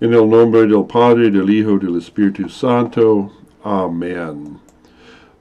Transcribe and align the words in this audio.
En 0.00 0.14
el 0.14 0.30
nombre 0.30 0.64
del 0.64 0.84
Padre, 0.84 1.28
del 1.28 1.50
Hijo, 1.50 1.76
del 1.76 1.96
Espíritu 1.96 2.48
Santo. 2.48 3.32
Amén. 3.64 4.56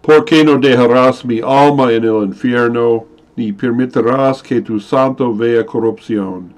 ¿Por 0.02 0.26
qué 0.26 0.44
no 0.44 0.58
dejarás 0.58 1.24
mi 1.24 1.42
alma 1.42 1.94
en 1.94 2.04
el 2.04 2.24
infierno, 2.24 3.06
ni 3.36 3.54
permitirás 3.54 4.42
que 4.42 4.60
tu 4.60 4.80
santo 4.80 5.32
vea 5.32 5.64
corrupción? 5.64 6.56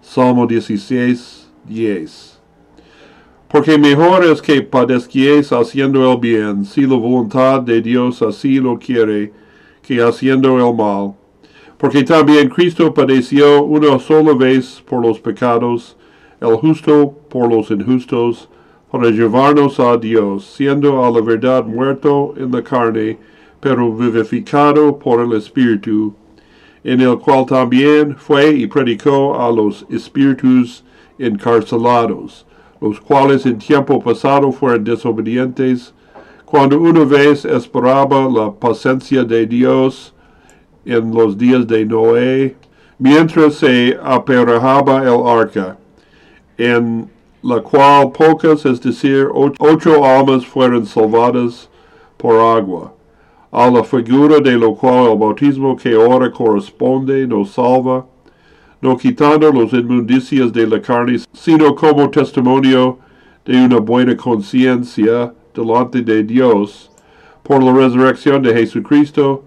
Salmo 0.00 0.48
16, 0.48 1.48
10. 1.68 2.40
Porque 3.46 3.78
mejor 3.78 4.24
es 4.24 4.42
que 4.42 4.60
padezquies 4.60 5.52
haciendo 5.52 6.12
el 6.12 6.18
bien, 6.18 6.64
si 6.64 6.88
la 6.88 6.96
voluntad 6.96 7.60
de 7.60 7.80
Dios 7.80 8.20
así 8.20 8.58
lo 8.58 8.80
quiere, 8.80 9.32
que 9.82 10.02
haciendo 10.02 10.58
el 10.58 10.74
mal. 10.76 11.14
Porque 11.76 12.02
también 12.02 12.48
Cristo 12.48 12.92
padeció 12.92 13.62
una 13.62 13.96
sola 14.00 14.34
vez 14.34 14.82
por 14.84 15.00
los 15.00 15.20
pecados, 15.20 15.96
el 16.40 16.56
justo 16.56 17.17
por 17.28 17.50
los 17.50 17.70
injustos, 17.70 18.48
para 18.90 19.10
llevarnos 19.10 19.78
a 19.78 19.96
Dios, 19.96 20.44
siendo 20.46 21.04
a 21.04 21.10
la 21.10 21.20
verdad 21.20 21.64
muerto 21.64 22.34
en 22.36 22.50
la 22.50 22.62
carne, 22.62 23.18
pero 23.60 23.92
vivificado 23.92 24.98
por 24.98 25.20
el 25.20 25.32
Espíritu, 25.34 26.14
en 26.84 27.00
el 27.00 27.18
cual 27.18 27.44
también 27.44 28.16
fue 28.16 28.50
y 28.50 28.66
predicó 28.66 29.38
a 29.38 29.52
los 29.52 29.84
espíritus 29.90 30.84
encarcelados, 31.18 32.46
los 32.80 33.00
cuales 33.00 33.44
en 33.44 33.58
tiempo 33.58 34.00
pasado 34.00 34.52
fueron 34.52 34.84
desobedientes, 34.84 35.92
cuando 36.44 36.80
una 36.80 37.04
vez 37.04 37.44
esperaba 37.44 38.26
la 38.28 38.50
paciencia 38.52 39.22
de 39.22 39.46
Dios 39.46 40.14
en 40.86 41.12
los 41.12 41.36
días 41.36 41.66
de 41.66 41.84
Noé, 41.84 42.56
mientras 42.98 43.56
se 43.56 43.98
aperejaba 44.02 45.02
el 45.02 45.26
arca, 45.26 45.76
en 46.56 47.10
la 47.42 47.60
cual 47.60 48.10
pocas, 48.12 48.66
es 48.66 48.80
decir, 48.80 49.28
ocho 49.32 50.04
almas 50.04 50.44
fueron 50.44 50.84
salvadas 50.84 51.68
por 52.16 52.34
agua, 52.34 52.92
a 53.52 53.70
la 53.70 53.84
figura 53.84 54.40
de 54.40 54.52
lo 54.52 54.74
cual 54.74 55.12
el 55.12 55.18
bautismo 55.18 55.76
que 55.76 55.94
ahora 55.94 56.30
corresponde 56.30 57.26
nos 57.26 57.50
salva, 57.50 58.04
no 58.80 58.96
quitando 58.96 59.52
los 59.52 59.72
inmundicias 59.72 60.52
de 60.52 60.66
la 60.66 60.80
carne, 60.80 61.18
sino 61.32 61.74
como 61.74 62.10
testimonio 62.10 62.98
de 63.44 63.64
una 63.64 63.78
buena 63.78 64.16
conciencia 64.16 65.32
delante 65.54 66.02
de 66.02 66.22
Dios, 66.22 66.90
por 67.42 67.62
la 67.62 67.72
resurrección 67.72 68.42
de 68.42 68.52
Jesucristo, 68.52 69.44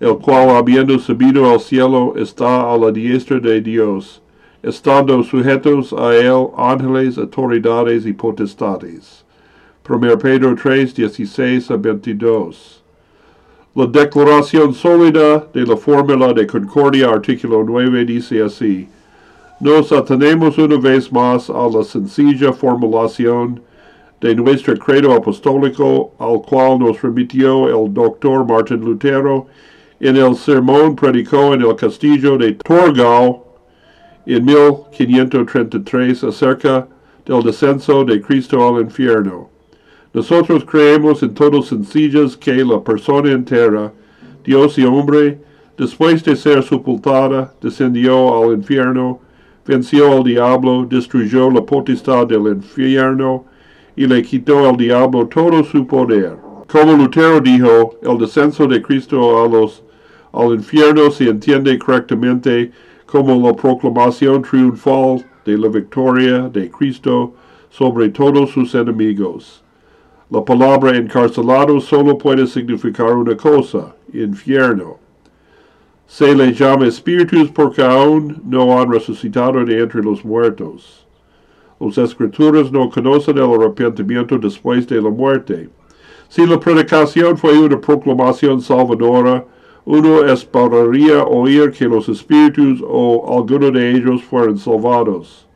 el 0.00 0.16
cual 0.18 0.50
habiendo 0.50 0.98
subido 0.98 1.50
al 1.50 1.60
cielo 1.60 2.14
está 2.16 2.72
a 2.72 2.76
la 2.76 2.90
diestra 2.90 3.38
de 3.38 3.60
Dios, 3.60 4.20
estando 4.64 5.22
sujetos 5.22 5.92
a 5.92 6.14
él 6.14 6.48
ángeles, 6.56 7.18
autoridades 7.18 8.06
y 8.06 8.12
potestades. 8.12 9.24
1 9.88 10.18
Pedro 10.18 10.54
3, 10.54 10.94
16 10.94 11.70
a 11.70 11.76
22. 11.76 12.82
La 13.74 13.86
declaración 13.86 14.72
sólida 14.72 15.46
de 15.52 15.66
la 15.66 15.76
fórmula 15.76 16.32
de 16.32 16.46
concordia 16.46 17.10
artículo 17.10 17.64
9 17.64 18.04
dice 18.04 18.42
así. 18.42 18.88
Nos 19.60 19.92
atenemos 19.92 20.56
una 20.58 20.78
vez 20.78 21.12
más 21.12 21.50
a 21.50 21.68
la 21.68 21.84
sencilla 21.84 22.52
formulación 22.52 23.60
de 24.20 24.34
nuestro 24.34 24.76
credo 24.78 25.12
apostólico 25.12 26.12
al 26.18 26.40
cual 26.42 26.78
nos 26.78 27.02
remitió 27.02 27.68
el 27.68 27.92
doctor 27.92 28.46
Martin 28.46 28.80
Lutero 28.80 29.46
en 30.00 30.16
el 30.16 30.34
sermón 30.36 30.96
predicó 30.96 31.54
en 31.54 31.62
el 31.62 31.76
castillo 31.76 32.36
de 32.36 32.52
Torgau 32.52 33.42
en 34.26 34.44
1533 34.44 36.24
acerca 36.24 36.86
del 37.26 37.42
descenso 37.42 38.04
de 38.04 38.20
Cristo 38.20 38.66
al 38.66 38.82
infierno. 38.82 39.48
Nosotros 40.12 40.64
creemos 40.64 41.22
en 41.22 41.34
todos 41.34 41.68
sencillas 41.68 42.36
que 42.36 42.64
la 42.64 42.82
persona 42.82 43.32
entera, 43.32 43.92
Dios 44.44 44.78
y 44.78 44.84
hombre, 44.84 45.40
después 45.76 46.22
de 46.22 46.36
ser 46.36 46.62
sepultada, 46.62 47.52
descendió 47.60 48.42
al 48.42 48.54
infierno, 48.54 49.20
venció 49.66 50.12
al 50.18 50.24
diablo, 50.24 50.86
destruyó 50.88 51.50
la 51.50 51.62
potestad 51.62 52.26
del 52.26 52.46
infierno 52.46 53.44
y 53.96 54.06
le 54.06 54.22
quitó 54.22 54.68
al 54.68 54.76
diablo 54.76 55.26
todo 55.26 55.64
su 55.64 55.86
poder. 55.86 56.36
Como 56.70 56.92
Lutero 56.92 57.40
dijo, 57.40 57.98
el 58.02 58.18
descenso 58.18 58.66
de 58.66 58.82
Cristo 58.82 59.44
a 59.44 59.48
los, 59.48 59.82
al 60.32 60.54
infierno 60.54 61.10
se 61.10 61.28
entiende 61.28 61.78
correctamente 61.78 62.70
como 63.14 63.46
la 63.46 63.54
proclamación 63.54 64.42
triunfal 64.42 65.24
de 65.44 65.56
la 65.56 65.68
victoria 65.68 66.48
de 66.48 66.68
Cristo 66.68 67.32
sobre 67.70 68.08
todos 68.08 68.50
sus 68.50 68.74
enemigos. 68.74 69.62
La 70.30 70.44
palabra 70.44 70.96
encarcelado 70.96 71.80
solo 71.80 72.18
puede 72.18 72.44
significar 72.44 73.14
una 73.14 73.36
cosa, 73.36 73.94
infierno. 74.12 74.98
Se 76.08 76.34
le 76.34 76.52
llama 76.52 76.88
espíritus 76.88 77.50
porque 77.50 77.84
aún 77.84 78.42
no 78.44 78.80
han 78.80 78.90
resucitado 78.90 79.64
de 79.64 79.78
entre 79.78 80.02
los 80.02 80.24
muertos. 80.24 81.06
Las 81.78 81.96
escrituras 81.98 82.72
no 82.72 82.90
conocen 82.90 83.38
el 83.38 83.44
arrepentimiento 83.44 84.38
después 84.38 84.88
de 84.88 85.00
la 85.00 85.10
muerte. 85.10 85.68
Si 86.28 86.44
la 86.44 86.58
predicación 86.58 87.38
fue 87.38 87.56
una 87.56 87.80
proclamación 87.80 88.60
salvadora, 88.60 89.44
uno 89.86 90.24
esperaría 90.24 91.22
oír 91.24 91.70
que 91.70 91.86
los 91.86 92.08
espíritus 92.08 92.82
o 92.86 93.38
alguno 93.38 93.70
de 93.70 93.90
ellos 93.90 94.22
fueron 94.22 94.56
salvados. 94.56 95.46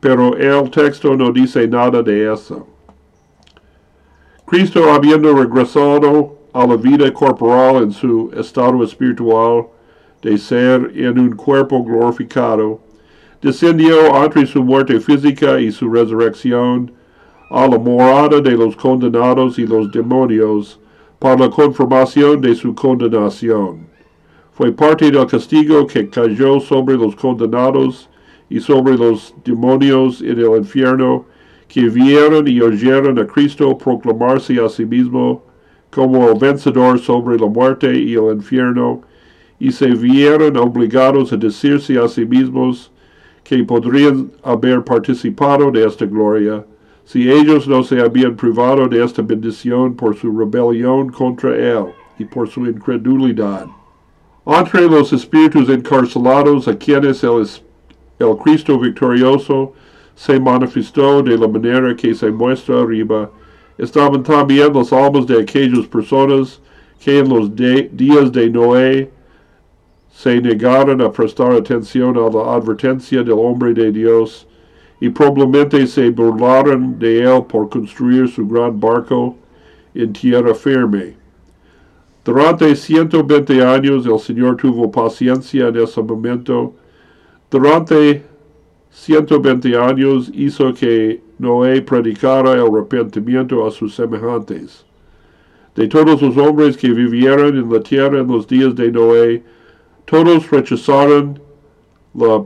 Pero 0.00 0.36
el 0.36 0.70
texto 0.70 1.16
no 1.16 1.30
dice 1.32 1.66
nada 1.68 2.02
de 2.02 2.32
eso. 2.32 2.66
Cristo 4.46 4.92
habiendo 4.92 5.34
regresado 5.34 6.38
a 6.52 6.66
la 6.66 6.76
vida 6.76 7.12
corporal 7.12 7.84
en 7.84 7.92
su 7.92 8.30
estado 8.34 8.82
espiritual 8.82 9.66
de 10.22 10.38
ser 10.38 10.90
en 10.94 11.18
un 11.18 11.36
cuerpo 11.36 11.84
glorificado, 11.84 12.80
descendió 13.40 14.24
entre 14.24 14.46
su 14.46 14.64
muerte 14.64 14.98
física 15.00 15.60
y 15.60 15.70
su 15.70 15.88
resurrección 15.90 16.90
a 17.50 17.66
la 17.68 17.78
morada 17.78 18.40
de 18.40 18.52
los 18.52 18.74
condenados 18.76 19.58
y 19.58 19.66
los 19.66 19.90
demonios, 19.92 20.80
para 21.18 21.36
la 21.36 21.50
confirmación 21.50 22.40
de 22.40 22.54
su 22.54 22.74
condenación. 22.74 23.86
Fue 24.52 24.72
parte 24.72 25.10
del 25.10 25.26
castigo 25.26 25.86
que 25.86 26.08
cayó 26.08 26.60
sobre 26.60 26.96
los 26.96 27.14
condenados 27.16 28.08
y 28.48 28.60
sobre 28.60 28.96
los 28.96 29.34
demonios 29.44 30.20
en 30.20 30.38
el 30.38 30.56
infierno, 30.56 31.26
que 31.68 31.88
vieron 31.88 32.48
y 32.48 32.60
oyeron 32.60 33.18
a 33.18 33.26
Cristo 33.26 33.76
proclamarse 33.76 34.58
a 34.58 34.68
sí 34.68 34.86
mismo 34.86 35.44
como 35.90 36.28
el 36.28 36.38
vencedor 36.38 36.98
sobre 36.98 37.38
la 37.38 37.46
muerte 37.46 37.94
y 37.98 38.14
el 38.14 38.32
infierno, 38.32 39.02
y 39.58 39.70
se 39.70 39.88
vieron 39.88 40.56
obligados 40.56 41.32
a 41.32 41.36
decirse 41.36 41.98
a 41.98 42.08
sí 42.08 42.24
mismos 42.24 42.90
que 43.42 43.62
podrían 43.64 44.30
haber 44.42 44.84
participado 44.84 45.70
de 45.70 45.86
esta 45.86 46.04
gloria, 46.06 46.64
si 47.08 47.30
ellos 47.30 47.66
no 47.66 47.82
se 47.82 48.02
habían 48.02 48.36
privado 48.36 48.86
de 48.86 49.02
esta 49.02 49.22
bendición 49.22 49.94
por 49.94 50.14
su 50.14 50.30
rebelión 50.30 51.08
contra 51.08 51.56
Él 51.56 51.86
y 52.18 52.26
por 52.26 52.50
su 52.50 52.66
incredulidad. 52.66 53.66
Entre 54.44 54.86
los 54.86 55.14
espíritus 55.14 55.70
encarcelados 55.70 56.68
a 56.68 56.76
quienes 56.76 57.24
el, 57.24 57.48
el 58.18 58.36
Cristo 58.36 58.78
victorioso 58.78 59.72
se 60.14 60.38
manifestó 60.38 61.22
de 61.22 61.38
la 61.38 61.48
manera 61.48 61.96
que 61.96 62.14
se 62.14 62.30
muestra 62.30 62.82
arriba, 62.82 63.30
estaban 63.78 64.22
también 64.22 64.74
las 64.74 64.92
almas 64.92 65.26
de 65.26 65.40
aquellas 65.40 65.86
personas 65.86 66.60
que 67.02 67.20
en 67.20 67.30
los 67.30 67.56
días 67.56 68.30
de 68.32 68.50
Noé 68.50 69.10
se 70.12 70.42
negaron 70.42 71.00
a 71.00 71.10
prestar 71.10 71.52
atención 71.52 72.18
a 72.18 72.28
la 72.28 72.54
advertencia 72.54 73.22
del 73.22 73.38
hombre 73.38 73.72
de 73.72 73.92
Dios 73.92 74.46
y 75.00 75.08
probablemente 75.10 75.86
se 75.86 76.10
burlaron 76.10 76.98
de 76.98 77.22
él 77.22 77.44
por 77.48 77.68
construir 77.68 78.28
su 78.28 78.46
gran 78.46 78.78
barco 78.78 79.36
en 79.94 80.12
tierra 80.12 80.54
firme. 80.54 81.14
Durante 82.24 82.74
120 82.74 83.64
años 83.64 84.06
el 84.06 84.18
Señor 84.18 84.56
tuvo 84.56 84.90
paciencia 84.90 85.68
en 85.68 85.76
ese 85.76 86.02
momento. 86.02 86.74
Durante 87.50 88.22
120 88.90 89.76
años 89.76 90.30
hizo 90.34 90.74
que 90.74 91.22
Noé 91.38 91.80
predicara 91.80 92.52
el 92.52 92.66
arrepentimiento 92.66 93.66
a 93.66 93.70
sus 93.70 93.94
semejantes. 93.94 94.84
De 95.74 95.86
todos 95.86 96.20
los 96.20 96.36
hombres 96.36 96.76
que 96.76 96.90
vivieron 96.90 97.56
en 97.56 97.72
la 97.72 97.80
tierra 97.80 98.18
en 98.20 98.26
los 98.26 98.48
días 98.48 98.74
de 98.74 98.90
Noé, 98.90 99.44
todos 100.04 100.50
rechazaron 100.50 101.40
la 102.14 102.44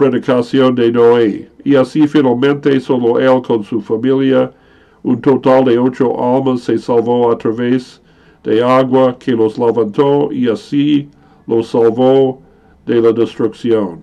predicación 0.00 0.74
de 0.74 0.90
Noé, 0.90 1.50
y 1.62 1.76
así 1.76 2.08
finalmente 2.08 2.80
solo 2.80 3.20
él 3.20 3.42
con 3.42 3.62
su 3.62 3.82
familia, 3.82 4.50
un 5.02 5.20
total 5.20 5.66
de 5.66 5.78
ocho 5.78 6.06
almas 6.18 6.62
se 6.62 6.78
salvó 6.78 7.30
a 7.30 7.36
través 7.36 8.00
de 8.42 8.62
agua 8.62 9.18
que 9.18 9.32
los 9.32 9.58
levantó 9.58 10.32
y 10.32 10.48
así 10.48 11.06
los 11.46 11.68
salvó 11.68 12.40
de 12.86 13.02
la 13.02 13.12
destrucción. 13.12 14.00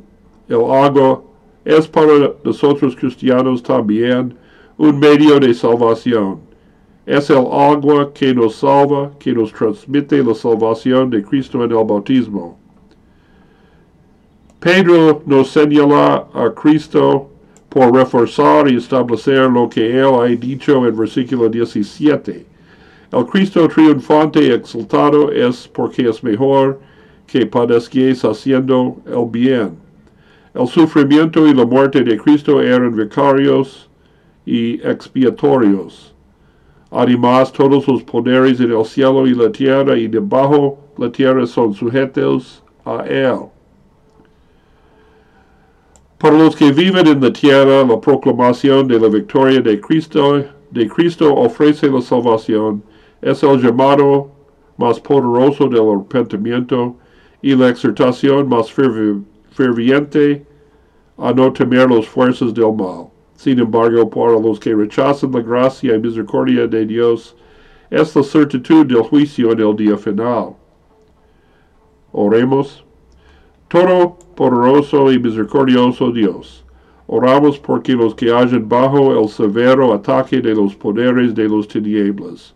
El 0.47 0.63
agua 0.69 1.23
es 1.65 1.87
para 1.87 2.31
nosotros 2.43 2.95
cristianos 2.95 3.63
también 3.63 4.35
un 4.77 4.99
medio 4.99 5.39
de 5.39 5.51
salvación. 5.51 6.41
Es 7.07 7.31
el 7.31 7.47
agua 7.51 8.13
que 8.13 8.35
nos 8.35 8.57
salva, 8.57 9.11
que 9.17 9.33
nos 9.33 9.51
transmite 9.51 10.23
la 10.23 10.35
salvación 10.35 11.09
de 11.09 11.23
Cristo 11.23 11.63
en 11.63 11.71
el 11.71 11.83
bautismo. 11.83 12.59
Pedro 14.67 15.23
nos 15.25 15.51
señala 15.51 16.27
a 16.33 16.53
Cristo 16.53 17.29
por 17.69 17.95
reforzar 17.95 18.69
y 18.69 18.75
establecer 18.75 19.49
lo 19.49 19.69
que 19.69 19.97
él 19.97 20.13
ha 20.19 20.25
dicho 20.25 20.85
en 20.85 20.93
versículo 20.93 21.47
17. 21.47 22.45
El 23.13 23.25
Cristo 23.27 23.65
triunfante 23.69 24.43
y 24.43 24.51
exaltado 24.51 25.31
es 25.31 25.69
porque 25.69 26.09
es 26.09 26.21
mejor 26.21 26.81
que 27.27 27.45
padezquéis 27.45 28.25
haciendo 28.25 28.97
el 29.05 29.29
bien. 29.31 29.77
El 30.53 30.67
sufrimiento 30.67 31.47
y 31.47 31.53
la 31.53 31.65
muerte 31.65 32.03
de 32.03 32.17
Cristo 32.17 32.61
eran 32.61 32.93
vicarios 32.93 33.89
y 34.45 34.85
expiatorios. 34.85 36.13
Además, 36.91 37.53
todos 37.53 37.87
los 37.87 38.03
poderes 38.03 38.59
en 38.59 38.73
el 38.73 38.83
cielo 38.83 39.27
y 39.27 39.33
la 39.33 39.49
tierra 39.49 39.97
y 39.97 40.09
debajo 40.09 40.77
la 40.97 41.09
tierra 41.09 41.47
son 41.47 41.73
sujetos 41.73 42.61
a 42.83 43.05
Él. 43.07 43.56
Para 46.27 46.39
los 46.39 46.57
que 46.57 46.73
viven 46.73 47.07
en 47.07 47.21
la 47.21 47.31
tierra, 47.31 47.85
la 47.85 48.01
proclamación 48.01 48.85
de 48.89 48.99
la 48.99 49.07
victoria 49.07 49.61
de 49.61 49.79
Cristo, 49.79 50.43
de 50.71 50.85
Cristo 50.89 51.33
ofrece 51.33 51.89
la 51.89 52.01
salvación, 52.01 52.83
es 53.21 53.43
el 53.43 53.61
llamado 53.61 54.29
más 54.75 54.99
poderoso 54.99 55.69
del 55.69 55.89
arrepentimiento 55.89 56.97
y 57.41 57.55
la 57.55 57.69
exhortación 57.69 58.49
más 58.49 58.69
ferviente 58.69 60.45
a 61.17 61.31
no 61.31 61.53
temer 61.53 61.89
las 61.89 62.05
fuerzas 62.05 62.53
del 62.53 62.73
mal. 62.75 63.07
Sin 63.37 63.59
embargo, 63.59 64.09
para 64.09 64.37
los 64.37 64.59
que 64.59 64.75
rechazan 64.75 65.31
la 65.31 65.39
gracia 65.39 65.95
y 65.95 65.99
misericordia 65.99 66.67
de 66.67 66.85
Dios, 66.87 67.37
es 67.89 68.13
la 68.13 68.23
certitud 68.23 68.85
del 68.85 69.01
juicio 69.03 69.53
en 69.53 69.61
el 69.61 69.77
día 69.77 69.97
final. 69.97 70.57
Oremos. 72.11 72.83
Todo 73.69 74.26
poderoso 74.37 75.11
y 75.11 75.17
misericordioso 75.17 76.11
Dios, 76.11 76.63
oramos 77.07 77.57
porque 77.57 77.93
los 77.93 78.13
que 78.13 78.29
hallan 78.29 78.69
bajo 78.69 79.19
el 79.19 79.27
severo 79.29 79.91
ataque 79.91 80.39
de 80.39 80.53
los 80.53 80.75
poderes 80.75 81.33
de 81.33 81.49
los 81.49 81.67
tinieblas, 81.67 82.53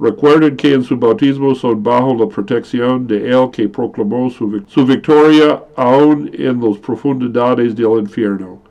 recuerden 0.00 0.56
que 0.56 0.72
en 0.72 0.82
su 0.82 0.96
bautismo 0.96 1.54
son 1.54 1.82
bajo 1.82 2.14
la 2.14 2.26
protección 2.26 3.06
de 3.06 3.28
Él 3.30 3.50
que 3.52 3.68
proclamó 3.68 4.30
su, 4.30 4.62
su 4.66 4.86
victoria 4.86 5.62
aún 5.76 6.30
en 6.32 6.58
las 6.62 6.78
profundidades 6.78 7.76
del 7.76 7.98
infierno. 7.98 8.62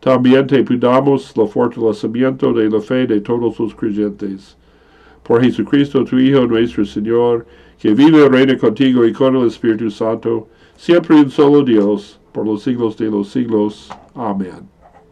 También 0.00 0.46
te 0.46 0.64
pidamos 0.64 1.34
el 1.36 1.46
fortalecimiento 1.46 2.54
de 2.54 2.70
la 2.70 2.80
fe 2.80 3.06
de 3.06 3.20
todos 3.20 3.58
los 3.60 3.74
creyentes. 3.74 4.56
Por 5.22 5.42
Jesucristo, 5.42 6.04
tu 6.04 6.18
Hijo, 6.18 6.46
nuestro 6.46 6.86
Señor, 6.86 7.44
que 7.78 7.92
vive 7.92 8.24
y 8.24 8.28
reina 8.28 8.56
contigo 8.56 9.04
y 9.04 9.12
con 9.12 9.36
el 9.36 9.46
Espíritu 9.46 9.90
Santo, 9.90 10.48
siempre 10.82 11.14
un 11.14 11.30
solo 11.30 11.62
Dios, 11.62 12.18
por 12.32 12.44
los 12.44 12.64
siglos 12.64 12.96
de 12.96 13.04
los 13.04 13.28
siglos. 13.28 13.88
Amén. 14.16 14.68